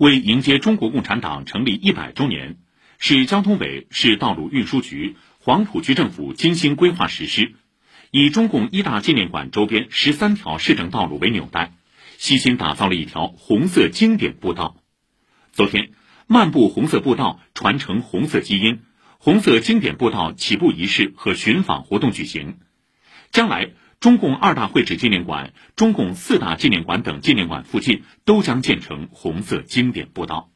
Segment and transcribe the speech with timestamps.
[0.00, 2.56] 为迎接中国共产党成立一百周年，
[2.98, 7.52] 市交通委、市道路运输局、黄埔区政府精心规划实施，
[8.10, 11.74] 以中共一大纪念馆周边十三条市政道路为纽带，
[12.16, 14.78] 悉心打造了一条红色经典步道。
[15.52, 15.90] 昨天，
[16.26, 18.80] 漫步红色步道，传承红色基因，
[19.18, 22.56] 红色经典步道起步仪式和寻访活动举行。
[23.32, 30.48] 将来，中共二大会址纪念馆、中共四大纪念馆等纪念馆附近都将建成红色经典步道。